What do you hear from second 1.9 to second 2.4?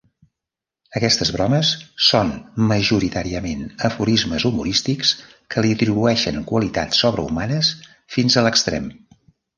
són